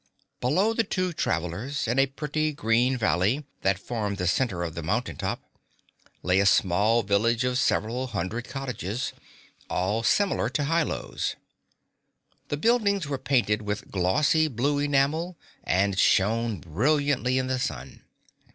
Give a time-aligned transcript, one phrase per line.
[0.39, 4.81] Below the two travelers, in a pretty green valley that formed the center of the
[4.81, 5.43] mountain top,
[6.23, 9.13] lay a small village of several hundred cottages,
[9.69, 11.35] all similar to Hi Lo's.
[12.47, 18.01] The buildings were painted with glossy blue enamel and shone brilliantly in the sun.